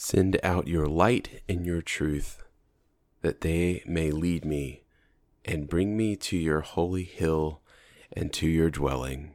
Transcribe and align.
Send 0.00 0.38
out 0.44 0.68
your 0.68 0.86
light 0.86 1.42
and 1.48 1.66
your 1.66 1.82
truth, 1.82 2.44
that 3.22 3.40
they 3.40 3.82
may 3.84 4.12
lead 4.12 4.44
me 4.44 4.84
and 5.44 5.68
bring 5.68 5.96
me 5.96 6.14
to 6.14 6.36
your 6.36 6.60
holy 6.60 7.02
hill 7.02 7.62
and 8.12 8.32
to 8.34 8.46
your 8.46 8.70
dwelling. 8.70 9.34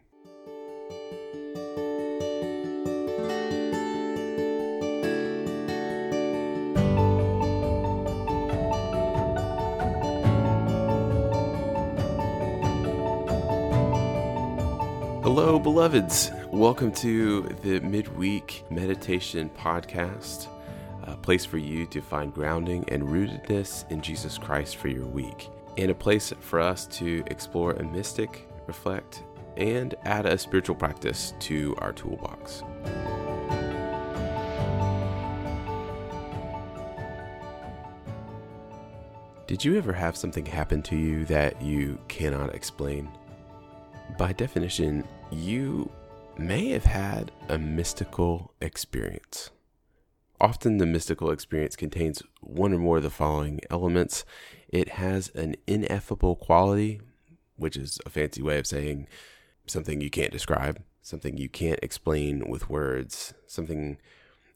Hello, 15.23 15.59
beloveds. 15.59 16.31
Welcome 16.53 16.91
to 16.91 17.41
the 17.63 17.79
midweek 17.79 18.63
meditation 18.69 19.49
podcast, 19.57 20.49
a 21.01 21.17
place 21.17 21.45
for 21.45 21.57
you 21.57 21.87
to 21.87 21.99
find 21.99 22.31
grounding 22.31 22.85
and 22.89 23.01
rootedness 23.01 23.89
in 23.89 24.01
Jesus 24.03 24.37
Christ 24.37 24.75
for 24.75 24.87
your 24.87 25.07
week, 25.07 25.49
and 25.79 25.89
a 25.89 25.95
place 25.95 26.31
for 26.41 26.59
us 26.59 26.85
to 26.85 27.23
explore 27.25 27.71
a 27.71 27.83
mystic, 27.83 28.47
reflect, 28.67 29.23
and 29.57 29.95
add 30.03 30.27
a 30.27 30.37
spiritual 30.37 30.75
practice 30.75 31.33
to 31.39 31.73
our 31.79 31.91
toolbox. 31.91 32.61
Did 39.47 39.65
you 39.65 39.75
ever 39.75 39.91
have 39.91 40.15
something 40.15 40.45
happen 40.45 40.83
to 40.83 40.95
you 40.95 41.25
that 41.25 41.59
you 41.63 41.97
cannot 42.09 42.53
explain? 42.53 43.09
By 44.19 44.33
definition, 44.33 45.07
you 45.31 45.89
may 46.37 46.69
have 46.69 46.85
had 46.85 47.31
a 47.49 47.57
mystical 47.57 48.53
experience. 48.61 49.51
Often, 50.41 50.77
the 50.77 50.85
mystical 50.85 51.31
experience 51.31 51.75
contains 51.75 52.21
one 52.41 52.73
or 52.73 52.79
more 52.79 52.97
of 52.97 53.03
the 53.03 53.09
following 53.09 53.61
elements 53.69 54.25
it 54.67 54.89
has 54.89 55.29
an 55.35 55.55
ineffable 55.67 56.35
quality, 56.35 56.99
which 57.55 57.77
is 57.77 57.99
a 58.05 58.09
fancy 58.09 58.41
way 58.41 58.57
of 58.57 58.67
saying 58.67 59.07
something 59.67 60.01
you 60.01 60.09
can't 60.09 60.31
describe, 60.31 60.81
something 61.01 61.37
you 61.37 61.47
can't 61.47 61.79
explain 61.83 62.49
with 62.49 62.69
words, 62.69 63.33
something 63.47 63.97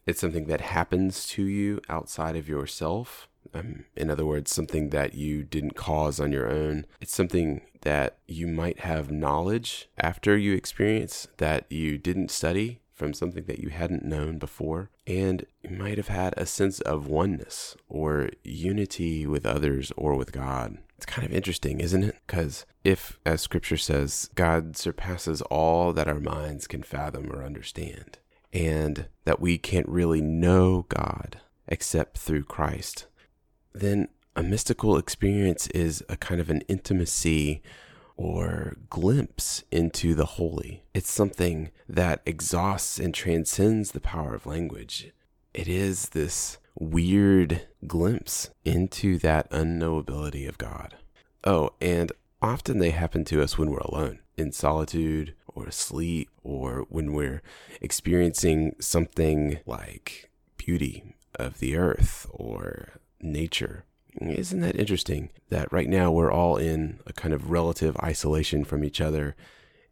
it's 0.05 0.21
something 0.21 0.45
that 0.45 0.61
happens 0.61 1.27
to 1.27 1.43
you 1.43 1.81
outside 1.89 2.37
of 2.37 2.47
yourself 2.47 3.27
um, 3.53 3.85
in 3.95 4.09
other 4.09 4.25
words, 4.25 4.51
something 4.51 4.89
that 4.89 5.13
you 5.13 5.43
didn't 5.43 5.75
cause 5.75 6.19
on 6.19 6.31
your 6.31 6.49
own. 6.49 6.85
It's 6.99 7.15
something 7.15 7.61
that 7.81 8.17
you 8.27 8.47
might 8.47 8.79
have 8.79 9.11
knowledge 9.11 9.89
after 9.97 10.37
you 10.37 10.53
experience 10.53 11.27
that 11.37 11.65
you 11.71 11.97
didn't 11.97 12.31
study 12.31 12.81
from 12.97 13.13
something 13.13 13.45
that 13.45 13.59
you 13.59 13.69
hadn't 13.69 14.03
known 14.03 14.39
before. 14.39 14.89
And 15.05 15.45
you 15.61 15.69
might 15.69 15.97
have 15.97 16.07
had 16.07 16.33
a 16.35 16.45
sense 16.45 16.81
of 16.81 17.07
oneness 17.07 17.77
or 17.87 18.31
unity 18.43 19.27
with 19.27 19.45
others 19.45 19.91
or 19.95 20.15
with 20.15 20.31
God. 20.31 20.79
It's 20.97 21.05
kind 21.05 21.25
of 21.27 21.31
interesting, 21.31 21.79
isn't 21.79 22.03
it? 22.03 22.15
Because 22.25 22.65
if, 22.83 23.19
as 23.23 23.41
scripture 23.41 23.77
says, 23.77 24.31
God 24.33 24.75
surpasses 24.75 25.43
all 25.43 25.93
that 25.93 26.07
our 26.07 26.19
minds 26.19 26.65
can 26.65 26.81
fathom 26.81 27.31
or 27.31 27.43
understand, 27.43 28.17
and 28.51 29.07
that 29.25 29.39
we 29.39 29.59
can't 29.59 29.87
really 29.87 30.21
know 30.21 30.87
God 30.89 31.39
except 31.67 32.17
through 32.17 32.45
Christ, 32.45 33.05
then 33.73 34.07
a 34.37 34.43
mystical 34.43 34.97
experience 34.97 35.65
is 35.69 36.03
a 36.07 36.15
kind 36.15 36.39
of 36.39 36.51
an 36.51 36.61
intimacy 36.67 37.63
or 38.15 38.77
glimpse 38.87 39.63
into 39.71 40.13
the 40.13 40.25
holy. 40.25 40.83
It's 40.93 41.11
something 41.11 41.71
that 41.89 42.21
exhausts 42.23 42.99
and 42.99 43.15
transcends 43.15 43.91
the 43.91 43.99
power 43.99 44.35
of 44.35 44.45
language. 44.45 45.11
It 45.55 45.67
is 45.67 46.09
this 46.09 46.59
weird 46.75 47.67
glimpse 47.87 48.51
into 48.63 49.17
that 49.19 49.49
unknowability 49.49 50.47
of 50.47 50.59
God. 50.59 50.95
Oh, 51.43 51.71
and 51.81 52.11
often 52.39 52.77
they 52.77 52.91
happen 52.91 53.25
to 53.25 53.41
us 53.41 53.57
when 53.57 53.71
we're 53.71 53.79
alone, 53.79 54.19
in 54.37 54.51
solitude 54.51 55.33
or 55.47 55.65
asleep, 55.65 56.29
or 56.43 56.85
when 56.89 57.13
we're 57.13 57.41
experiencing 57.81 58.75
something 58.79 59.57
like 59.65 60.29
beauty 60.57 61.15
of 61.33 61.57
the 61.57 61.75
earth 61.75 62.27
or 62.29 62.99
nature. 63.19 63.83
Isn't 64.19 64.61
that 64.61 64.79
interesting 64.79 65.29
that 65.49 65.71
right 65.71 65.89
now 65.89 66.11
we're 66.11 66.31
all 66.31 66.57
in 66.57 66.99
a 67.05 67.13
kind 67.13 67.33
of 67.33 67.51
relative 67.51 67.95
isolation 67.97 68.63
from 68.63 68.83
each 68.83 68.99
other? 68.99 69.35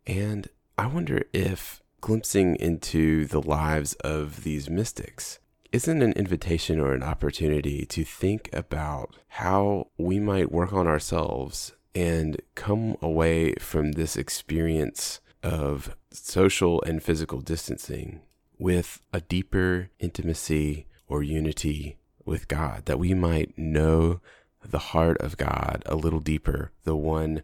And 0.07 0.47
I 0.77 0.87
wonder 0.87 1.23
if 1.33 1.81
glimpsing 2.01 2.55
into 2.57 3.25
the 3.25 3.41
lives 3.41 3.93
of 3.95 4.43
these 4.43 4.69
mystics 4.69 5.39
isn't 5.71 6.01
an 6.01 6.13
invitation 6.13 6.79
or 6.79 6.93
an 6.93 7.03
opportunity 7.03 7.85
to 7.85 8.03
think 8.03 8.49
about 8.53 9.15
how 9.27 9.87
we 9.97 10.19
might 10.19 10.51
work 10.51 10.71
on 10.71 10.87
ourselves 10.87 11.73
and 11.93 12.41
come 12.55 12.95
away 13.01 13.53
from 13.55 13.93
this 13.93 14.15
experience 14.15 15.19
of 15.43 15.95
social 16.11 16.81
and 16.83 17.03
physical 17.03 17.41
distancing 17.41 18.21
with 18.57 19.01
a 19.11 19.21
deeper 19.21 19.89
intimacy 19.99 20.87
or 21.07 21.23
unity 21.23 21.97
with 22.25 22.47
God, 22.47 22.85
that 22.85 22.99
we 22.99 23.13
might 23.13 23.57
know 23.57 24.19
the 24.63 24.79
heart 24.79 25.17
of 25.19 25.37
God 25.37 25.83
a 25.85 25.95
little 25.95 26.19
deeper, 26.19 26.71
the 26.83 26.95
one 26.95 27.43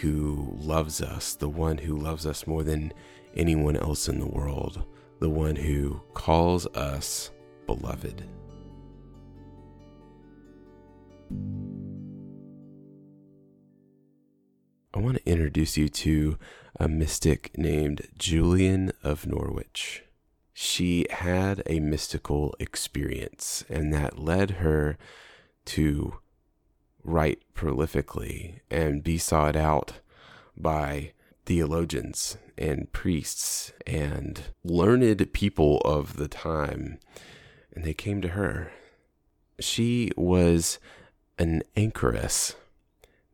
who 0.00 0.56
loves 0.58 1.02
us, 1.02 1.34
the 1.34 1.48
one 1.48 1.78
who 1.78 1.96
loves 1.96 2.26
us 2.26 2.46
more 2.46 2.62
than 2.62 2.92
anyone 3.36 3.76
else 3.76 4.08
in 4.08 4.18
the 4.18 4.26
world, 4.26 4.82
the 5.20 5.30
one 5.30 5.56
who 5.56 6.00
calls 6.14 6.66
us 6.68 7.30
beloved. 7.66 8.24
I 14.94 14.98
want 14.98 15.16
to 15.16 15.30
introduce 15.30 15.76
you 15.76 15.88
to 15.88 16.38
a 16.78 16.88
mystic 16.88 17.56
named 17.56 18.08
Julian 18.18 18.92
of 19.02 19.26
Norwich 19.26 20.04
she 20.52 21.06
had 21.10 21.62
a 21.66 21.80
mystical 21.80 22.54
experience, 22.58 23.64
and 23.68 23.92
that 23.92 24.18
led 24.18 24.52
her 24.52 24.98
to 25.64 26.18
write 27.04 27.42
prolifically 27.54 28.60
and 28.70 29.02
be 29.02 29.18
sought 29.18 29.56
out 29.56 29.94
by 30.56 31.12
theologians 31.46 32.36
and 32.56 32.92
priests 32.92 33.72
and 33.86 34.42
learned 34.62 35.32
people 35.32 35.78
of 35.84 36.16
the 36.16 36.28
time. 36.28 36.98
And 37.74 37.84
they 37.84 37.94
came 37.94 38.20
to 38.20 38.28
her. 38.28 38.70
She 39.58 40.10
was 40.16 40.78
an 41.38 41.62
anchoress. 41.76 42.54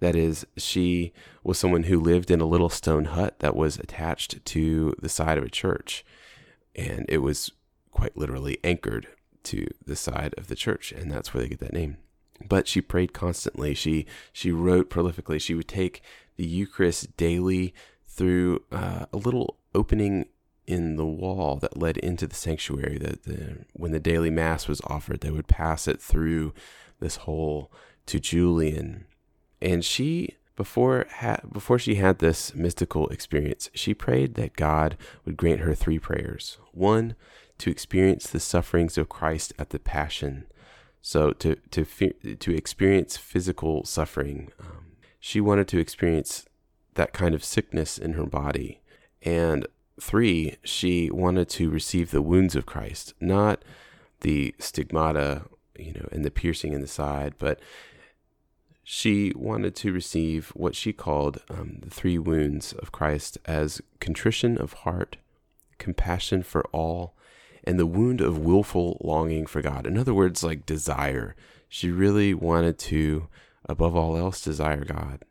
That 0.00 0.14
is, 0.14 0.46
she 0.56 1.12
was 1.42 1.58
someone 1.58 1.84
who 1.84 2.00
lived 2.00 2.30
in 2.30 2.40
a 2.40 2.46
little 2.46 2.68
stone 2.68 3.06
hut 3.06 3.40
that 3.40 3.56
was 3.56 3.78
attached 3.78 4.44
to 4.44 4.94
the 5.00 5.08
side 5.08 5.36
of 5.36 5.44
a 5.44 5.50
church 5.50 6.04
and 6.74 7.06
it 7.08 7.18
was 7.18 7.50
quite 7.90 8.16
literally 8.16 8.58
anchored 8.62 9.08
to 9.44 9.66
the 9.84 9.96
side 9.96 10.34
of 10.36 10.48
the 10.48 10.54
church, 10.54 10.92
and 10.92 11.10
that's 11.10 11.32
where 11.32 11.42
they 11.42 11.48
get 11.48 11.60
that 11.60 11.72
name. 11.72 11.96
But 12.46 12.68
she 12.68 12.80
prayed 12.80 13.12
constantly. 13.12 13.74
She 13.74 14.06
she 14.32 14.52
wrote 14.52 14.90
prolifically. 14.90 15.40
She 15.40 15.54
would 15.54 15.68
take 15.68 16.02
the 16.36 16.46
Eucharist 16.46 17.16
daily 17.16 17.74
through 18.06 18.62
uh, 18.70 19.06
a 19.12 19.16
little 19.16 19.56
opening 19.74 20.26
in 20.66 20.96
the 20.96 21.06
wall 21.06 21.56
that 21.56 21.78
led 21.78 21.96
into 21.98 22.26
the 22.26 22.34
sanctuary. 22.34 22.98
That 22.98 23.24
the, 23.24 23.64
when 23.72 23.92
the 23.92 24.00
daily 24.00 24.30
mass 24.30 24.68
was 24.68 24.80
offered, 24.84 25.20
they 25.20 25.30
would 25.30 25.48
pass 25.48 25.88
it 25.88 26.00
through 26.00 26.54
this 27.00 27.16
hole 27.16 27.72
to 28.06 28.20
Julian, 28.20 29.06
and 29.60 29.84
she 29.84 30.36
before 30.58 31.06
ha- 31.20 31.40
before 31.50 31.78
she 31.78 31.94
had 31.94 32.18
this 32.18 32.52
mystical 32.52 33.06
experience, 33.10 33.70
she 33.74 33.94
prayed 33.94 34.34
that 34.34 34.56
God 34.56 34.98
would 35.24 35.36
grant 35.36 35.60
her 35.60 35.72
three 35.72 36.00
prayers. 36.00 36.58
One, 36.72 37.14
to 37.58 37.70
experience 37.70 38.26
the 38.26 38.40
sufferings 38.40 38.98
of 38.98 39.08
Christ 39.08 39.52
at 39.56 39.70
the 39.70 39.78
Passion, 39.78 40.46
so 41.00 41.30
to 41.30 41.54
to 41.70 41.84
to 42.34 42.54
experience 42.54 43.16
physical 43.16 43.84
suffering. 43.84 44.50
Um, 44.58 44.96
she 45.20 45.40
wanted 45.40 45.68
to 45.68 45.78
experience 45.78 46.44
that 46.94 47.12
kind 47.12 47.36
of 47.36 47.44
sickness 47.44 47.96
in 47.96 48.14
her 48.14 48.26
body, 48.26 48.80
and 49.22 49.64
three, 50.00 50.56
she 50.64 51.08
wanted 51.08 51.48
to 51.50 51.70
receive 51.70 52.10
the 52.10 52.22
wounds 52.22 52.56
of 52.56 52.66
Christ, 52.66 53.14
not 53.20 53.62
the 54.22 54.56
stigmata, 54.58 55.42
you 55.78 55.92
know, 55.92 56.08
and 56.10 56.24
the 56.24 56.32
piercing 56.32 56.72
in 56.72 56.80
the 56.80 56.88
side, 56.88 57.34
but 57.38 57.60
she 58.90 59.34
wanted 59.36 59.76
to 59.76 59.92
receive 59.92 60.48
what 60.56 60.74
she 60.74 60.94
called 60.94 61.42
um, 61.50 61.76
the 61.82 61.90
three 61.90 62.16
wounds 62.16 62.72
of 62.72 62.90
Christ 62.90 63.36
as 63.44 63.82
contrition 64.00 64.56
of 64.56 64.72
heart, 64.72 65.18
compassion 65.76 66.42
for 66.42 66.64
all, 66.72 67.14
and 67.64 67.78
the 67.78 67.84
wound 67.84 68.22
of 68.22 68.38
willful 68.38 68.96
longing 69.04 69.44
for 69.44 69.60
God. 69.60 69.86
In 69.86 69.98
other 69.98 70.14
words, 70.14 70.42
like 70.42 70.64
desire. 70.64 71.36
She 71.68 71.90
really 71.90 72.32
wanted 72.32 72.78
to, 72.78 73.28
above 73.66 73.94
all 73.94 74.16
else, 74.16 74.40
desire 74.40 74.86
God. 74.86 75.22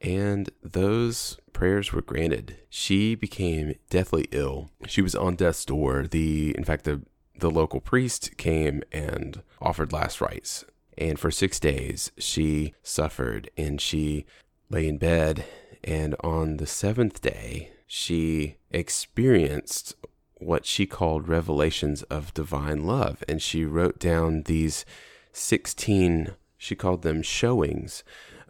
And 0.00 0.50
those 0.60 1.38
prayers 1.52 1.92
were 1.92 2.02
granted. 2.02 2.56
She 2.68 3.14
became 3.14 3.76
deathly 3.90 4.26
ill. 4.32 4.70
She 4.88 5.02
was 5.02 5.14
on 5.14 5.36
death's 5.36 5.64
door. 5.64 6.08
The, 6.10 6.52
in 6.58 6.64
fact, 6.64 6.82
the 6.82 7.02
the 7.38 7.48
local 7.48 7.78
priest 7.78 8.36
came 8.36 8.82
and 8.90 9.42
offered 9.62 9.92
last 9.92 10.20
rites. 10.20 10.64
And 10.98 11.18
for 11.18 11.30
six 11.30 11.60
days, 11.60 12.10
she 12.18 12.74
suffered 12.82 13.50
and 13.56 13.80
she 13.80 14.26
lay 14.68 14.88
in 14.88 14.98
bed. 14.98 15.44
And 15.84 16.16
on 16.20 16.56
the 16.56 16.66
seventh 16.66 17.22
day, 17.22 17.70
she 17.86 18.56
experienced 18.72 19.94
what 20.34 20.66
she 20.66 20.86
called 20.86 21.28
revelations 21.28 22.02
of 22.04 22.34
divine 22.34 22.84
love. 22.84 23.22
And 23.28 23.40
she 23.40 23.64
wrote 23.64 23.98
down 24.00 24.42
these 24.42 24.84
16, 25.32 26.34
she 26.56 26.74
called 26.74 27.02
them 27.02 27.22
showings 27.22 28.02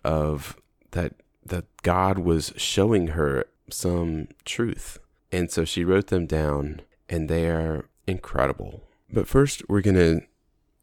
of 0.02 0.56
that, 0.92 1.14
that 1.44 1.66
God 1.82 2.18
was 2.18 2.52
showing 2.56 3.08
her 3.08 3.44
some 3.70 4.28
truth. 4.46 4.98
And 5.30 5.50
so 5.50 5.66
she 5.66 5.84
wrote 5.84 6.06
them 6.06 6.26
down, 6.26 6.80
and 7.10 7.28
they 7.28 7.48
are 7.50 7.90
incredible. 8.06 8.84
But 9.12 9.28
first, 9.28 9.68
we're 9.68 9.82
going 9.82 9.96
to 9.96 10.22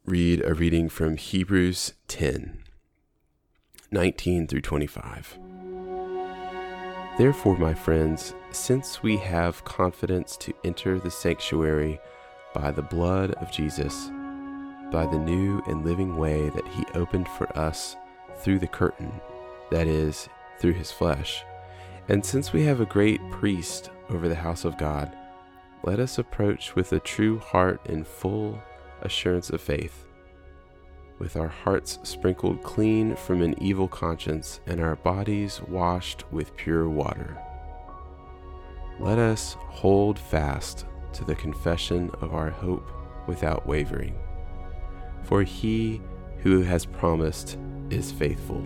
read 0.07 0.39
a 0.45 0.53
reading 0.53 0.87
from 0.87 1.17
Hebrews 1.17 1.93
10 2.09 2.59
19 3.89 4.47
through 4.47 4.61
25. 4.61 5.39
Therefore, 7.17 7.57
my 7.57 7.73
friends, 7.73 8.35
since 8.51 9.01
we 9.01 9.17
have 9.17 9.65
confidence 9.65 10.37
to 10.37 10.53
enter 10.63 10.99
the 10.99 11.09
sanctuary 11.09 11.99
by 12.53 12.69
the 12.69 12.83
blood 12.83 13.31
of 13.35 13.51
Jesus, 13.51 14.11
by 14.91 15.07
the 15.07 15.17
new 15.17 15.63
and 15.65 15.83
living 15.83 16.17
way 16.17 16.49
that 16.49 16.67
he 16.67 16.85
opened 16.93 17.27
for 17.27 17.57
us 17.57 17.95
through 18.37 18.59
the 18.59 18.67
curtain, 18.67 19.11
that 19.71 19.87
is, 19.87 20.29
through 20.59 20.73
his 20.73 20.91
flesh, 20.91 21.43
and 22.09 22.23
since 22.23 22.53
we 22.53 22.63
have 22.65 22.79
a 22.79 22.85
great 22.85 23.21
priest 23.31 23.89
over 24.09 24.27
the 24.27 24.35
house 24.35 24.65
of 24.65 24.77
God, 24.77 25.15
let 25.83 25.99
us 25.99 26.19
approach 26.19 26.75
with 26.75 26.93
a 26.93 26.99
true 26.99 27.39
heart 27.39 27.81
and 27.87 28.05
full 28.05 28.61
assurance 29.01 29.49
of 29.49 29.61
faith, 29.61 30.05
with 31.19 31.37
our 31.37 31.47
hearts 31.47 31.99
sprinkled 32.03 32.61
clean 32.63 33.15
from 33.15 33.41
an 33.41 33.55
evil 33.61 33.87
conscience 33.87 34.59
and 34.65 34.79
our 34.81 34.95
bodies 34.97 35.61
washed 35.67 36.29
with 36.31 36.55
pure 36.55 36.89
water. 36.89 37.37
Let 38.99 39.17
us 39.17 39.55
hold 39.59 40.17
fast 40.17 40.85
to 41.13 41.23
the 41.23 41.35
confession 41.35 42.11
of 42.21 42.33
our 42.33 42.49
hope 42.49 42.89
without 43.27 43.67
wavering, 43.67 44.17
for 45.23 45.43
he 45.43 46.01
who 46.39 46.61
has 46.61 46.85
promised 46.85 47.57
is 47.89 48.11
faithful. 48.11 48.63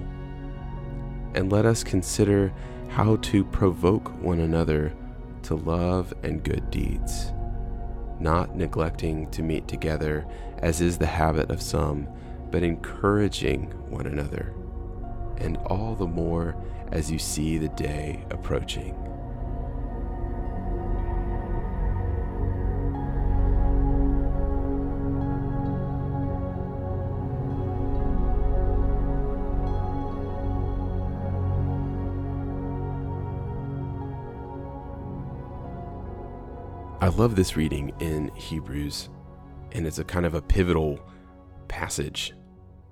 And 1.35 1.51
let 1.51 1.65
us 1.65 1.83
consider 1.83 2.51
how 2.89 3.17
to 3.17 3.43
provoke 3.45 4.09
one 4.21 4.39
another 4.39 4.93
to 5.43 5.55
love 5.55 6.13
and 6.23 6.43
good 6.43 6.69
deeds, 6.71 7.31
not 8.19 8.55
neglecting 8.55 9.29
to 9.31 9.43
meet 9.43 9.67
together, 9.67 10.25
as 10.59 10.81
is 10.81 10.97
the 10.97 11.05
habit 11.05 11.49
of 11.49 11.61
some, 11.61 12.07
but 12.51 12.63
encouraging 12.63 13.65
one 13.89 14.05
another, 14.05 14.53
and 15.37 15.57
all 15.67 15.95
the 15.95 16.07
more 16.07 16.55
as 16.91 17.11
you 17.11 17.19
see 17.19 17.57
the 17.57 17.69
day 17.69 18.23
approaching. 18.31 18.95
I 37.09 37.11
love 37.13 37.35
this 37.35 37.57
reading 37.57 37.91
in 37.99 38.29
Hebrews, 38.35 39.09
and 39.71 39.87
it's 39.87 39.97
a 39.97 40.03
kind 40.03 40.27
of 40.27 40.35
a 40.35 40.43
pivotal 40.43 40.99
passage 41.67 42.35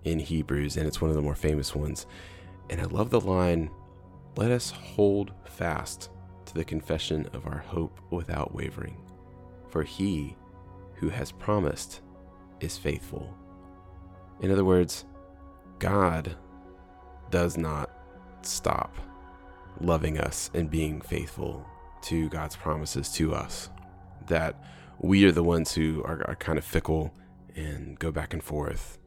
in 0.05 0.17
Hebrews, 0.17 0.75
and 0.75 0.87
it's 0.87 0.99
one 0.99 1.11
of 1.11 1.15
the 1.15 1.21
more 1.21 1.35
famous 1.35 1.75
ones. 1.75 2.07
And 2.71 2.81
I 2.81 2.85
love 2.85 3.11
the 3.11 3.21
line, 3.21 3.69
Let 4.35 4.49
us 4.49 4.71
hold 4.71 5.33
fast 5.45 6.09
to 6.47 6.55
the 6.55 6.65
confession 6.65 7.29
of 7.33 7.45
our 7.45 7.59
hope 7.59 7.99
without 8.09 8.55
wavering, 8.55 8.97
for 9.69 9.83
he 9.83 10.35
who 10.95 11.09
has 11.09 11.31
promised 11.31 12.01
is 12.59 12.75
faithful. 12.75 13.37
In 14.41 14.49
other 14.49 14.65
words, 14.65 15.05
God 15.77 16.35
does 17.29 17.55
not 17.55 17.91
stop 18.41 18.95
loving 19.79 20.17
us 20.17 20.49
and 20.55 20.71
being 20.71 21.01
faithful 21.01 21.63
to 22.01 22.29
God's 22.29 22.55
promises 22.55 23.11
to 23.11 23.35
us 23.35 23.69
that 24.27 24.61
we 24.99 25.25
are 25.25 25.31
the 25.31 25.43
ones 25.43 25.73
who 25.73 26.03
are, 26.03 26.23
are 26.27 26.35
kind 26.35 26.57
of 26.57 26.65
fickle 26.65 27.13
and 27.55 27.97
go 27.99 28.11
back 28.11 28.33
and 28.33 28.43
forth. 28.43 28.97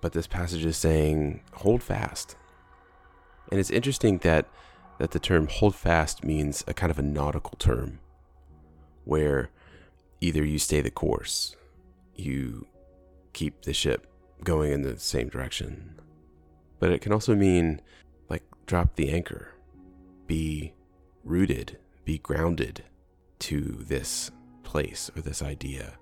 But 0.00 0.12
this 0.12 0.26
passage 0.26 0.64
is 0.64 0.76
saying, 0.76 1.42
hold 1.54 1.82
fast. 1.82 2.36
And 3.50 3.58
it's 3.60 3.70
interesting 3.70 4.18
that, 4.18 4.46
that 4.98 5.10
the 5.10 5.18
term 5.18 5.48
hold 5.48 5.74
fast 5.74 6.24
means 6.24 6.64
a 6.66 6.74
kind 6.74 6.90
of 6.90 6.98
a 6.98 7.02
nautical 7.02 7.56
term 7.58 8.00
where 9.04 9.50
either 10.20 10.44
you 10.44 10.58
stay 10.58 10.80
the 10.80 10.90
course, 10.90 11.56
you 12.14 12.66
keep 13.32 13.62
the 13.62 13.72
ship 13.72 14.06
going 14.42 14.72
in 14.72 14.82
the 14.82 14.98
same 14.98 15.28
direction, 15.28 16.00
but 16.78 16.90
it 16.90 17.00
can 17.00 17.12
also 17.12 17.34
mean 17.34 17.80
like 18.28 18.42
drop 18.66 18.96
the 18.96 19.10
anchor, 19.10 19.54
be 20.26 20.74
rooted, 21.24 21.78
be 22.04 22.18
grounded 22.18 22.82
to 23.40 23.60
this 23.60 24.30
place 24.62 25.10
or 25.16 25.22
this 25.22 25.42
idea. 25.42 25.94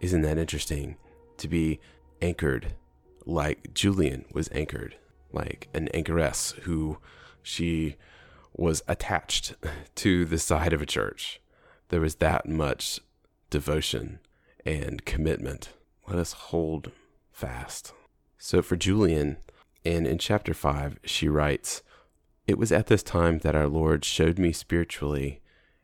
Isn't 0.00 0.22
that 0.22 0.38
interesting? 0.38 0.96
To 1.38 1.48
be 1.48 1.80
anchored 2.20 2.74
like 3.24 3.74
Julian 3.74 4.24
was 4.32 4.48
anchored, 4.52 4.96
like 5.32 5.68
an 5.74 5.88
anchoress 5.88 6.52
who 6.62 6.98
she 7.42 7.96
was 8.54 8.82
attached 8.88 9.54
to 9.96 10.24
the 10.24 10.38
side 10.38 10.72
of 10.72 10.82
a 10.82 10.86
church. 10.86 11.40
There 11.88 12.00
was 12.00 12.16
that 12.16 12.48
much 12.48 13.00
devotion 13.50 14.18
and 14.64 15.04
commitment. 15.04 15.70
Let 16.06 16.18
us 16.18 16.32
hold 16.32 16.90
fast. 17.32 17.92
So 18.38 18.62
for 18.62 18.76
Julian, 18.76 19.36
and 19.84 20.06
in 20.06 20.18
chapter 20.18 20.54
5, 20.54 20.98
she 21.04 21.28
writes, 21.28 21.82
It 22.46 22.58
was 22.58 22.72
at 22.72 22.86
this 22.86 23.02
time 23.02 23.38
that 23.38 23.54
our 23.54 23.68
Lord 23.68 24.04
showed 24.04 24.38
me 24.38 24.52
spiritually 24.52 25.41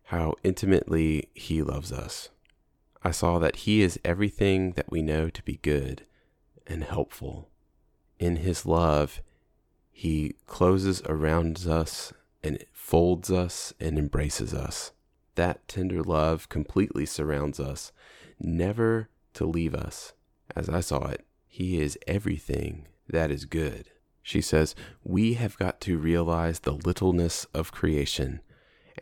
how 0.08 0.34
intimately 0.42 1.28
He 1.34 1.62
loves 1.62 1.92
us. 1.92 2.30
I 3.02 3.10
saw 3.10 3.38
that 3.40 3.56
He 3.56 3.82
is 3.82 4.00
everything 4.06 4.72
that 4.72 4.90
we 4.90 5.02
know 5.02 5.28
to 5.28 5.42
be 5.42 5.58
good 5.62 6.06
and 6.66 6.82
helpful. 6.82 7.50
In 8.18 8.36
His 8.36 8.64
love, 8.64 9.20
He 9.90 10.34
closes 10.46 11.02
around 11.02 11.66
us 11.66 12.14
and 12.42 12.64
folds 12.72 13.30
us 13.30 13.74
and 13.78 13.98
embraces 13.98 14.54
us. 14.54 14.92
That 15.34 15.68
tender 15.68 16.02
love 16.02 16.48
completely 16.48 17.04
surrounds 17.04 17.60
us, 17.60 17.92
never 18.40 19.10
to 19.34 19.44
leave 19.44 19.74
us. 19.74 20.14
As 20.56 20.70
I 20.70 20.80
saw 20.80 21.08
it, 21.08 21.26
He 21.46 21.82
is 21.82 21.98
everything 22.06 22.88
that 23.10 23.30
is 23.30 23.44
good. 23.44 23.90
She 24.22 24.40
says, 24.40 24.74
We 25.04 25.34
have 25.34 25.58
got 25.58 25.82
to 25.82 25.98
realize 25.98 26.60
the 26.60 26.72
littleness 26.72 27.46
of 27.52 27.72
creation 27.72 28.40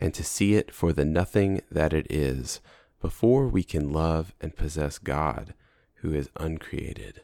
and 0.01 0.13
to 0.13 0.23
see 0.23 0.55
it 0.55 0.73
for 0.73 0.93
the 0.93 1.05
nothing 1.05 1.61
that 1.71 1.93
it 1.93 2.07
is 2.09 2.61
before 3.01 3.47
we 3.47 3.63
can 3.63 3.91
love 3.91 4.33
and 4.41 4.55
possess 4.55 4.97
God 4.97 5.53
who 5.95 6.13
is 6.13 6.29
uncreated. 6.35 7.21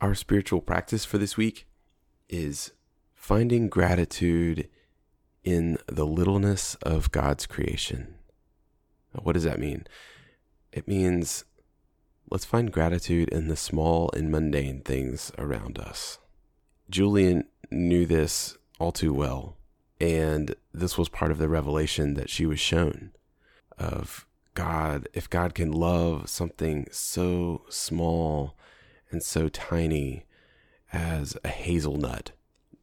Our 0.00 0.14
spiritual 0.14 0.60
practice 0.60 1.04
for 1.04 1.18
this 1.18 1.36
week 1.36 1.66
is 2.28 2.72
finding 3.14 3.68
gratitude 3.68 4.68
in 5.44 5.78
the 5.86 6.06
littleness 6.06 6.74
of 6.76 7.10
God's 7.10 7.46
creation. 7.46 8.14
What 9.12 9.32
does 9.32 9.44
that 9.44 9.58
mean? 9.58 9.86
It 10.72 10.86
means 10.86 11.44
let's 12.30 12.44
find 12.44 12.72
gratitude 12.72 13.28
in 13.28 13.48
the 13.48 13.56
small 13.56 14.10
and 14.14 14.30
mundane 14.30 14.82
things 14.82 15.32
around 15.36 15.78
us. 15.78 16.18
Julian 16.88 17.44
knew 17.70 18.06
this 18.06 18.56
all 18.78 18.92
too 18.92 19.12
well. 19.12 19.56
And 20.00 20.54
this 20.72 20.96
was 20.96 21.08
part 21.08 21.30
of 21.30 21.38
the 21.38 21.48
revelation 21.48 22.14
that 22.14 22.30
she 22.30 22.46
was 22.46 22.58
shown 22.58 23.12
of 23.78 24.26
God. 24.54 25.08
If 25.12 25.28
God 25.28 25.54
can 25.54 25.70
love 25.72 26.28
something 26.28 26.86
so 26.90 27.62
small 27.68 28.56
and 29.10 29.22
so 29.22 29.48
tiny 29.48 30.24
as 30.92 31.36
a 31.44 31.48
hazelnut, 31.48 32.32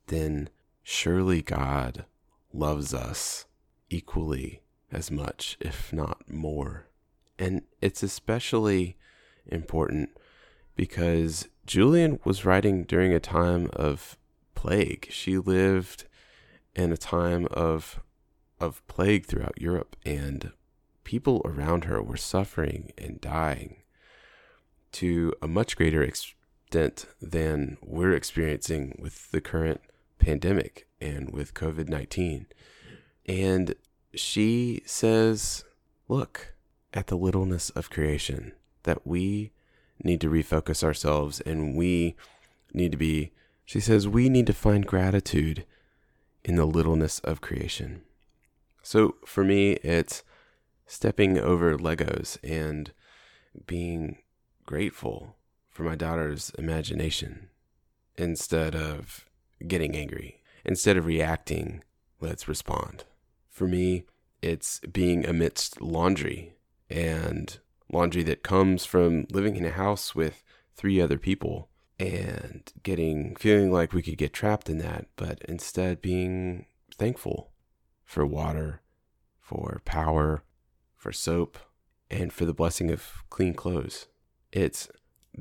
then 0.08 0.50
surely 0.84 1.42
God 1.42 2.06
loves 2.54 2.94
us 2.94 3.46
equally 3.90 4.62
as 4.92 5.10
much, 5.10 5.58
if 5.60 5.92
not 5.92 6.30
more. 6.32 6.88
And 7.40 7.64
it's 7.82 8.04
especially 8.04 8.96
important 9.46 10.10
because 10.76 11.48
Julian 11.66 12.20
was 12.24 12.46
writing 12.46 12.84
during 12.84 13.14
a 13.14 13.20
time 13.20 13.70
of 13.74 14.18
plague. 14.56 15.08
She 15.10 15.38
lived 15.38 16.06
in 16.78 16.92
a 16.92 16.98
time 16.98 17.48
of 17.52 18.00
of 18.60 18.86
plague 18.88 19.26
throughout 19.26 19.60
Europe 19.62 19.96
and 20.06 20.52
people 21.04 21.42
around 21.46 21.86
her 21.86 22.02
were 22.02 22.18
suffering 22.18 22.92
and 22.98 23.22
dying 23.22 23.78
to 24.92 25.34
a 25.42 25.48
much 25.48 25.76
greater 25.76 26.02
extent 26.02 27.06
than 27.22 27.78
we're 27.82 28.14
experiencing 28.14 28.98
with 29.00 29.32
the 29.32 29.42
current 29.42 29.82
pandemic 30.18 30.88
and 31.00 31.32
with 31.32 31.54
COVID 31.54 31.88
19. 31.88 32.48
And 33.28 33.76
she 34.14 34.82
says, 34.86 35.64
Look 36.08 36.56
at 36.94 37.08
the 37.08 37.18
littleness 37.18 37.70
of 37.72 37.90
creation, 37.90 38.54
that 38.84 39.06
we 39.06 39.52
need 40.04 40.22
to 40.22 40.30
refocus 40.30 40.84
ourselves 40.84 41.42
and 41.42 41.76
we 41.76 42.16
need 42.74 42.92
to 42.92 42.98
be, 42.98 43.32
she 43.66 43.80
says, 43.80 44.08
we 44.08 44.30
need 44.30 44.48
to 44.48 44.54
find 44.54 44.86
gratitude 44.86 45.66
in 46.48 46.56
the 46.56 46.66
littleness 46.66 47.20
of 47.20 47.42
creation. 47.42 48.02
So 48.82 49.16
for 49.26 49.44
me, 49.44 49.74
it's 49.84 50.24
stepping 50.86 51.38
over 51.38 51.78
Legos 51.78 52.38
and 52.42 52.92
being 53.68 54.20
grateful 54.66 55.36
for 55.70 55.84
my 55.84 55.96
daughter's 55.96 56.52
imagination 56.58 57.50
instead 58.18 58.76
of 58.76 59.26
getting 59.68 59.96
angry. 59.96 60.42
Instead 60.64 60.96
of 60.96 61.06
reacting, 61.06 61.84
let's 62.22 62.48
respond. 62.48 63.04
For 63.50 63.68
me, 63.68 64.06
it's 64.42 64.80
being 64.80 65.26
amidst 65.26 65.82
laundry 65.82 66.54
and 66.90 67.60
laundry 67.92 68.24
that 68.24 68.44
comes 68.44 68.86
from 68.86 69.28
living 69.32 69.58
in 69.58 69.66
a 69.66 69.72
house 69.72 70.16
with 70.16 70.44
three 70.76 71.02
other 71.02 71.18
people 71.18 71.68
and 72.00 72.72
getting 72.84 73.36
feeling 73.36 73.72
like 73.72 73.94
we 73.94 74.02
could 74.02 74.18
get 74.18 74.34
trapped 74.34 74.70
in 74.70 74.78
that, 74.80 75.08
but 75.16 75.42
instead 75.48 76.02
being 76.02 76.66
thankful 76.98 77.52
for 78.06 78.26
water, 78.26 78.82
for 79.40 79.82
power, 79.86 80.44
for 80.96 81.12
soap, 81.12 81.58
and 82.10 82.32
for 82.32 82.46
the 82.46 82.54
blessing 82.54 82.92
of 82.92 83.24
clean 83.30 83.54
clothes. 83.54 84.08
It's 84.52 84.90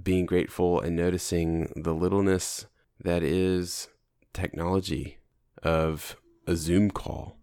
being 0.03 0.27
grateful 0.27 0.81
and 0.81 0.97
noticing 0.97 1.73
the 1.77 1.95
littleness 1.95 2.67
that 3.01 3.23
is 3.23 3.89
technology 4.33 5.19
of 5.63 6.17
a 6.47 6.57
Zoom 6.57 6.91
call. 6.91 7.39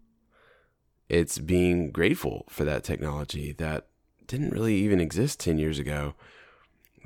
It's 1.09 1.37
being 1.37 1.91
grateful 1.91 2.45
for 2.49 2.63
that 2.65 2.83
technology 2.83 3.51
that 3.53 3.87
didn't 4.27 4.51
really 4.51 4.75
even 4.75 4.99
exist 4.99 5.39
10 5.39 5.57
years 5.57 5.79
ago. 5.79 6.15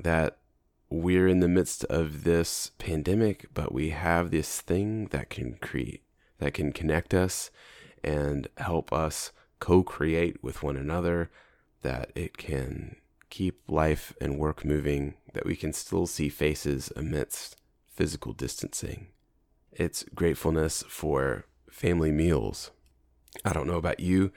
That 0.00 0.37
we're 0.90 1.28
in 1.28 1.40
the 1.40 1.48
midst 1.48 1.84
of 1.84 2.24
this 2.24 2.70
pandemic, 2.78 3.46
but 3.52 3.72
we 3.72 3.90
have 3.90 4.30
this 4.30 4.60
thing 4.60 5.06
that 5.06 5.30
can 5.30 5.54
create, 5.60 6.02
that 6.38 6.54
can 6.54 6.72
connect 6.72 7.12
us 7.12 7.50
and 8.02 8.48
help 8.56 8.92
us 8.92 9.32
co 9.60 9.82
create 9.82 10.42
with 10.42 10.62
one 10.62 10.76
another, 10.76 11.30
that 11.82 12.10
it 12.14 12.38
can 12.38 12.96
keep 13.30 13.60
life 13.68 14.14
and 14.20 14.38
work 14.38 14.64
moving, 14.64 15.14
that 15.34 15.44
we 15.44 15.56
can 15.56 15.72
still 15.72 16.06
see 16.06 16.28
faces 16.28 16.90
amidst 16.96 17.56
physical 17.86 18.32
distancing. 18.32 19.08
It's 19.72 20.04
gratefulness 20.14 20.84
for 20.88 21.44
family 21.70 22.10
meals. 22.10 22.70
I 23.44 23.52
don't 23.52 23.66
know 23.66 23.76
about 23.76 24.00
you, 24.00 24.32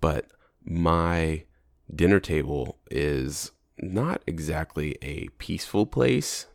but 0.00 0.26
my 0.64 1.44
dinner 1.92 2.20
table 2.20 2.78
is 2.90 3.52
not 3.78 4.22
exactly 4.26 4.96
a 5.02 5.28
peaceful 5.38 5.86
place. 5.86 6.46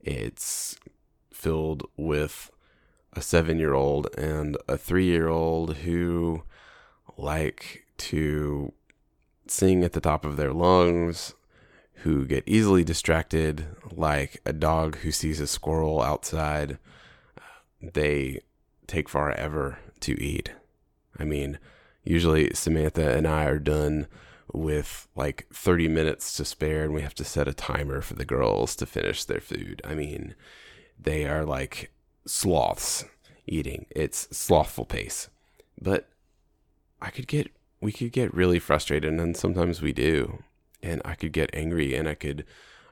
It's 0.00 0.76
filled 1.32 1.88
with 1.96 2.50
a 3.12 3.20
seven 3.20 3.58
year 3.58 3.74
old 3.74 4.08
and 4.16 4.56
a 4.68 4.76
three 4.76 5.06
year 5.06 5.28
old 5.28 5.76
who 5.78 6.42
like 7.16 7.84
to 7.98 8.72
sing 9.46 9.84
at 9.84 9.92
the 9.92 10.00
top 10.00 10.24
of 10.24 10.36
their 10.36 10.52
lungs, 10.52 11.34
who 11.96 12.24
get 12.24 12.44
easily 12.46 12.84
distracted, 12.84 13.66
like 13.90 14.40
a 14.46 14.52
dog 14.52 14.96
who 14.98 15.12
sees 15.12 15.40
a 15.40 15.46
squirrel 15.46 16.00
outside. 16.00 16.78
They 17.82 18.40
take 18.86 19.08
forever 19.08 19.78
to 20.00 20.20
eat. 20.22 20.52
I 21.18 21.24
mean, 21.24 21.58
usually 22.04 22.54
Samantha 22.54 23.14
and 23.16 23.26
I 23.26 23.44
are 23.44 23.58
done 23.58 24.06
with 24.52 25.08
like 25.14 25.46
30 25.52 25.88
minutes 25.88 26.36
to 26.36 26.44
spare 26.44 26.84
and 26.84 26.94
we 26.94 27.02
have 27.02 27.14
to 27.14 27.24
set 27.24 27.48
a 27.48 27.54
timer 27.54 28.00
for 28.00 28.14
the 28.14 28.24
girls 28.24 28.74
to 28.76 28.86
finish 28.86 29.24
their 29.24 29.40
food. 29.40 29.80
I 29.84 29.94
mean, 29.94 30.34
they 30.98 31.26
are 31.26 31.44
like 31.44 31.92
sloths 32.26 33.04
eating. 33.46 33.86
It's 33.90 34.28
slothful 34.36 34.84
pace. 34.84 35.28
But 35.80 36.08
I 37.00 37.10
could 37.10 37.26
get 37.26 37.52
we 37.80 37.92
could 37.92 38.12
get 38.12 38.34
really 38.34 38.58
frustrated 38.58 39.12
and 39.14 39.36
sometimes 39.36 39.80
we 39.80 39.92
do. 39.92 40.42
And 40.82 41.00
I 41.04 41.14
could 41.14 41.32
get 41.32 41.50
angry 41.54 41.94
and 41.94 42.08
I 42.08 42.14
could 42.14 42.44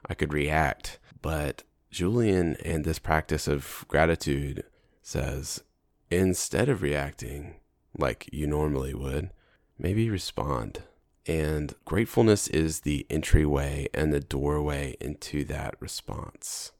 I 0.07 0.13
could 0.13 0.33
react. 0.33 0.99
But 1.21 1.63
Julian 1.91 2.55
and 2.63 2.85
this 2.85 2.99
practice 2.99 3.47
of 3.47 3.85
gratitude 3.87 4.63
says 5.01 5.63
instead 6.11 6.69
of 6.69 6.81
reacting 6.81 7.55
like 7.97 8.29
you 8.31 8.47
normally 8.47 8.93
would, 8.93 9.31
maybe 9.77 10.09
respond 10.09 10.83
and 11.29 11.75
gratefulness 11.85 12.47
is 12.47 12.79
the 12.79 13.05
entryway 13.07 13.87
and 13.93 14.11
the 14.11 14.19
doorway 14.19 14.97
into 14.99 15.43
that 15.43 15.75
response. 15.79 16.71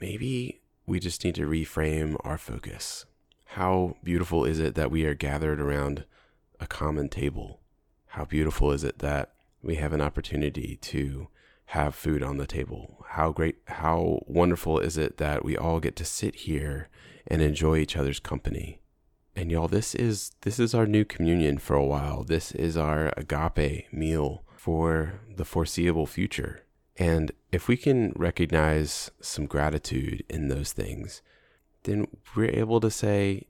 Maybe 0.00 0.60
we 0.86 1.00
just 1.00 1.24
need 1.24 1.34
to 1.34 1.48
reframe 1.48 2.16
our 2.20 2.38
focus. 2.38 3.04
How 3.46 3.96
beautiful 4.04 4.44
is 4.44 4.60
it 4.60 4.76
that 4.76 4.92
we 4.92 5.04
are 5.06 5.14
gathered 5.14 5.60
around 5.60 6.04
a 6.60 6.68
common 6.68 7.08
table? 7.08 7.62
How 8.10 8.24
beautiful 8.24 8.70
is 8.70 8.84
it 8.84 9.00
that 9.00 9.32
we 9.60 9.74
have 9.74 9.92
an 9.92 10.00
opportunity 10.00 10.78
to 10.82 11.26
have 11.66 11.96
food 11.96 12.22
on 12.22 12.36
the 12.36 12.46
table? 12.46 13.04
How 13.08 13.32
great, 13.32 13.56
how 13.66 14.20
wonderful 14.28 14.78
is 14.78 14.96
it 14.96 15.16
that 15.18 15.44
we 15.44 15.56
all 15.56 15.80
get 15.80 15.96
to 15.96 16.04
sit 16.04 16.36
here 16.36 16.88
and 17.26 17.42
enjoy 17.42 17.78
each 17.78 17.96
other's 17.96 18.20
company? 18.20 18.80
And 19.36 19.52
y'all, 19.52 19.68
this 19.68 19.94
is 19.94 20.32
this 20.40 20.58
is 20.58 20.74
our 20.74 20.86
new 20.86 21.04
communion 21.04 21.58
for 21.58 21.76
a 21.76 21.84
while. 21.84 22.24
This 22.24 22.52
is 22.52 22.76
our 22.76 23.12
agape 23.18 23.92
meal 23.92 24.42
for 24.56 25.20
the 25.36 25.44
foreseeable 25.44 26.06
future. 26.06 26.64
And 26.96 27.32
if 27.52 27.68
we 27.68 27.76
can 27.76 28.14
recognize 28.16 29.10
some 29.20 29.44
gratitude 29.44 30.24
in 30.30 30.48
those 30.48 30.72
things, 30.72 31.20
then 31.82 32.08
we're 32.34 32.50
able 32.50 32.80
to 32.80 32.90
say, 32.90 33.46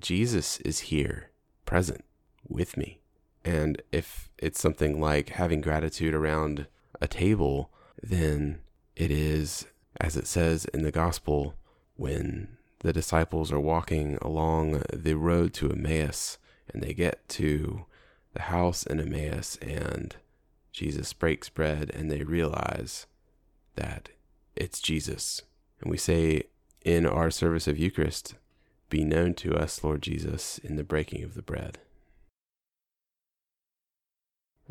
Jesus 0.00 0.58
is 0.60 0.80
here, 0.80 1.30
present 1.64 2.04
with 2.46 2.76
me. 2.76 3.00
And 3.44 3.80
if 3.92 4.28
it's 4.38 4.60
something 4.60 5.00
like 5.00 5.30
having 5.30 5.60
gratitude 5.60 6.14
around 6.14 6.66
a 7.00 7.06
table, 7.06 7.70
then 8.02 8.58
it 8.96 9.12
is, 9.12 9.66
as 10.00 10.16
it 10.16 10.26
says 10.26 10.64
in 10.66 10.82
the 10.82 10.90
gospel, 10.90 11.54
when 11.94 12.57
the 12.80 12.92
disciples 12.92 13.50
are 13.50 13.60
walking 13.60 14.18
along 14.22 14.82
the 14.92 15.14
road 15.14 15.52
to 15.54 15.70
Emmaus 15.70 16.38
and 16.72 16.82
they 16.82 16.94
get 16.94 17.28
to 17.28 17.86
the 18.34 18.42
house 18.42 18.84
in 18.84 19.00
Emmaus 19.00 19.56
and 19.56 20.16
Jesus 20.72 21.12
breaks 21.12 21.48
bread 21.48 21.90
and 21.92 22.10
they 22.10 22.22
realize 22.22 23.06
that 23.74 24.10
it's 24.54 24.80
Jesus. 24.80 25.42
And 25.80 25.90
we 25.90 25.98
say 25.98 26.44
in 26.84 27.06
our 27.06 27.30
service 27.30 27.66
of 27.66 27.78
Eucharist, 27.78 28.34
be 28.90 29.04
known 29.04 29.34
to 29.34 29.54
us, 29.54 29.82
Lord 29.84 30.02
Jesus, 30.02 30.58
in 30.58 30.76
the 30.76 30.84
breaking 30.84 31.22
of 31.24 31.34
the 31.34 31.42
bread. 31.42 31.78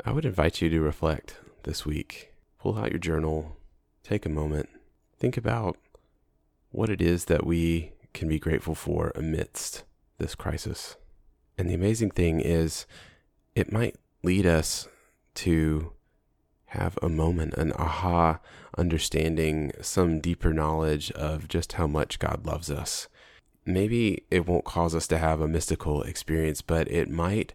I 0.04 0.12
would 0.12 0.24
invite 0.24 0.60
you 0.62 0.68
to 0.70 0.80
reflect 0.80 1.36
this 1.64 1.84
week. 1.84 2.32
Pull 2.58 2.78
out 2.78 2.90
your 2.90 2.98
journal, 2.98 3.56
take 4.02 4.26
a 4.26 4.30
moment, 4.30 4.68
think 5.18 5.36
about 5.36 5.76
what 6.70 6.88
it 6.88 7.00
is 7.00 7.26
that 7.26 7.46
we 7.46 7.92
can 8.14 8.28
be 8.28 8.38
grateful 8.38 8.74
for 8.74 9.12
amidst 9.14 9.84
this 10.18 10.34
crisis. 10.34 10.96
And 11.56 11.68
the 11.68 11.74
amazing 11.74 12.10
thing 12.10 12.40
is, 12.40 12.86
it 13.54 13.72
might 13.72 13.96
lead 14.22 14.46
us 14.46 14.88
to 15.34 15.92
have 16.66 16.98
a 17.02 17.08
moment, 17.08 17.54
an 17.54 17.72
aha 17.72 18.40
understanding, 18.76 19.72
some 19.80 20.20
deeper 20.20 20.52
knowledge 20.52 21.10
of 21.12 21.48
just 21.48 21.72
how 21.74 21.86
much 21.86 22.18
God 22.18 22.46
loves 22.46 22.70
us. 22.70 23.08
Maybe 23.64 24.24
it 24.30 24.46
won't 24.46 24.64
cause 24.64 24.94
us 24.94 25.06
to 25.08 25.18
have 25.18 25.40
a 25.40 25.48
mystical 25.48 26.02
experience, 26.02 26.62
but 26.62 26.88
it 26.90 27.10
might 27.10 27.54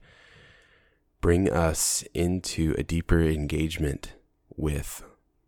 bring 1.21 1.49
us 1.49 2.03
into 2.13 2.75
a 2.77 2.83
deeper 2.83 3.21
engagement 3.21 4.13
with 4.55 5.03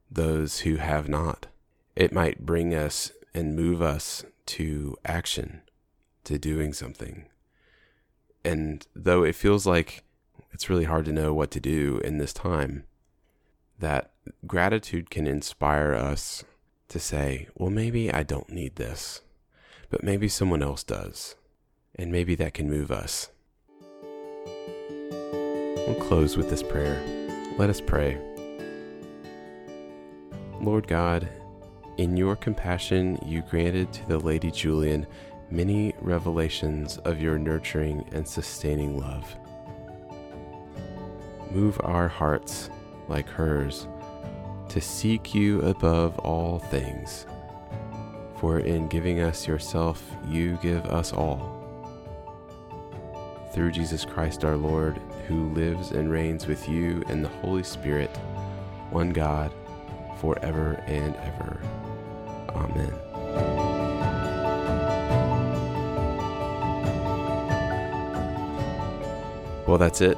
those 0.10 0.60
who 0.60 0.78
have 0.78 1.10
not. 1.10 1.48
It 1.96 2.14
might 2.14 2.46
bring 2.46 2.74
us 2.74 3.12
and 3.36 3.54
move 3.54 3.82
us 3.82 4.24
to 4.46 4.96
action, 5.04 5.62
to 6.24 6.40
doing 6.40 6.72
something. 6.72 7.26
And 8.46 8.88
though 8.96 9.24
it 9.24 9.36
feels 9.36 9.68
like 9.68 10.06
it's 10.54 10.70
really 10.70 10.86
hard 10.86 11.04
to 11.06 11.12
know 11.12 11.34
what 11.34 11.52
to 11.52 11.60
do 11.60 12.00
in 12.02 12.18
this 12.18 12.32
time, 12.32 12.86
that 13.78 14.12
gratitude 14.48 15.10
can 15.10 15.28
inspire 15.28 15.94
us 15.94 16.46
to 16.88 16.98
say, 16.98 17.50
well, 17.56 17.70
maybe 17.70 18.10
I 18.10 18.24
don't 18.24 18.50
need 18.50 18.78
this, 18.78 19.22
but 19.90 20.02
maybe 20.02 20.30
someone 20.30 20.64
else 20.64 20.84
does. 20.84 21.36
And 21.96 22.14
maybe 22.14 22.36
that 22.36 22.54
can 22.54 22.70
move 22.70 22.90
us. 22.90 23.32
We'll 24.48 26.00
close 26.00 26.38
with 26.38 26.50
this 26.50 26.64
prayer. 26.64 27.04
Let 27.58 27.70
us 27.70 27.82
pray. 27.82 28.18
Lord 30.62 30.88
God, 30.88 31.28
in 31.98 32.18
your 32.18 32.36
compassion, 32.36 33.18
you 33.26 33.42
granted 33.42 33.94
to 33.94 34.08
the 34.08 34.20
Lady 34.20 34.52
Julian 34.52 35.08
many 35.50 35.94
revelations 36.02 36.98
of 37.00 37.22
your 37.22 37.38
nurturing 37.38 38.08
and 38.12 38.28
sustaining 38.28 39.00
love. 39.00 39.36
Move 41.52 41.80
our 41.84 42.08
hearts, 42.08 42.70
like 43.08 43.30
hers, 43.30 43.88
to 44.70 44.82
seek 44.82 45.34
you 45.34 45.62
above 45.62 46.20
all 46.20 46.60
things. 46.60 47.26
For 48.40 48.60
in 48.60 48.90
giving 48.90 49.22
us 49.22 49.48
yourself, 49.48 50.04
you 50.28 50.60
give 50.62 50.86
us 50.88 51.14
all. 51.14 51.54
Through 53.54 53.72
Jesus 53.72 54.04
Christ 54.04 54.44
our 54.44 54.58
Lord, 54.58 55.00
who 55.30 55.54
lives 55.54 55.92
and 55.92 56.12
reigns 56.12 56.46
with 56.46 56.68
you 56.68 57.04
and 57.08 57.24
the 57.24 57.30
Holy 57.30 57.64
Spirit, 57.64 58.10
one 58.90 59.12
God, 59.12 59.54
forever 60.20 60.84
and 60.88 61.16
ever. 61.16 61.62
Amen. 62.50 62.94
Well, 69.68 69.78
that's 69.80 70.02
it 70.02 70.18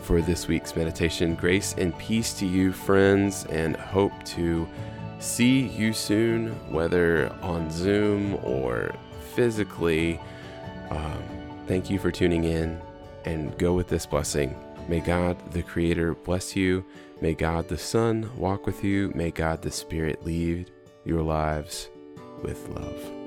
for 0.00 0.22
this 0.22 0.48
week's 0.48 0.74
meditation. 0.74 1.34
Grace 1.34 1.74
and 1.76 1.96
peace 1.98 2.32
to 2.34 2.46
you, 2.46 2.72
friends, 2.72 3.44
and 3.50 3.76
hope 3.76 4.12
to 4.24 4.66
see 5.18 5.60
you 5.60 5.92
soon, 5.92 6.48
whether 6.72 7.30
on 7.42 7.70
Zoom 7.70 8.38
or 8.42 8.94
physically. 9.34 10.18
Um, 10.90 11.22
thank 11.66 11.90
you 11.90 11.98
for 11.98 12.10
tuning 12.10 12.44
in 12.44 12.80
and 13.26 13.56
go 13.58 13.74
with 13.74 13.88
this 13.88 14.06
blessing. 14.06 14.56
May 14.88 15.00
God 15.00 15.36
the 15.52 15.62
Creator 15.62 16.14
bless 16.14 16.56
you. 16.56 16.84
May 17.20 17.34
God 17.34 17.68
the 17.68 17.78
Son 17.78 18.30
walk 18.36 18.66
with 18.66 18.84
you. 18.84 19.12
May 19.14 19.30
God 19.30 19.62
the 19.62 19.70
Spirit 19.70 20.24
lead 20.24 20.70
your 21.04 21.22
lives 21.22 21.90
with 22.42 22.68
love. 22.68 23.17